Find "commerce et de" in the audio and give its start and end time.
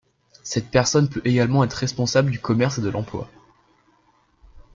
2.39-2.89